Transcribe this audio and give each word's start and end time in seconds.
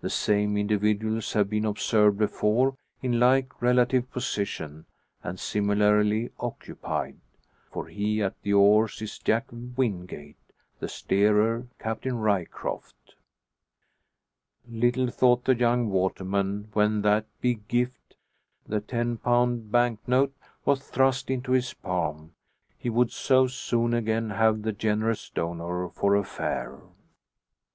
The 0.00 0.08
same 0.08 0.56
individuals 0.56 1.34
have 1.34 1.50
been 1.50 1.66
observed 1.66 2.16
before 2.16 2.78
in 3.02 3.20
like 3.20 3.60
relative 3.60 4.10
position 4.10 4.86
and 5.22 5.38
similarly 5.38 6.30
occupied. 6.40 7.18
For 7.70 7.86
he 7.88 8.22
at 8.22 8.40
the 8.40 8.54
oars 8.54 9.02
is 9.02 9.18
Jack 9.18 9.44
Wingate, 9.52 10.38
the 10.80 10.88
steerer 10.88 11.66
Captain 11.78 12.16
Ryecroft. 12.16 13.16
Little 14.66 15.10
thought 15.10 15.44
the 15.44 15.54
young 15.54 15.90
waterman, 15.90 16.70
when 16.72 17.02
that 17.02 17.26
"big 17.42 17.68
gift" 17.68 18.16
the 18.66 18.80
ten 18.80 19.18
pound 19.18 19.70
bank 19.70 20.00
note 20.06 20.34
was 20.64 20.80
thrust 20.88 21.28
into 21.28 21.52
his 21.52 21.74
palm, 21.74 22.32
he 22.78 22.88
would 22.88 23.10
so 23.12 23.46
soon 23.46 23.92
again 23.92 24.30
have 24.30 24.62
the 24.62 24.72
generous 24.72 25.28
donor 25.28 25.90
for 25.90 26.14
a 26.16 26.24
fare. 26.24 26.80